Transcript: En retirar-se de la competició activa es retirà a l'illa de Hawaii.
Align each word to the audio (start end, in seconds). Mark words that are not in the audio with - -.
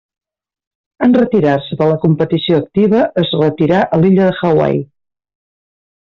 En 1.07 1.11
retirar-se 1.17 1.77
de 1.83 1.89
la 1.91 1.99
competició 2.07 2.57
activa 2.63 3.01
es 3.25 3.33
retirà 3.45 3.83
a 3.85 4.03
l'illa 4.05 4.31
de 4.31 4.35
Hawaii. 4.49 4.81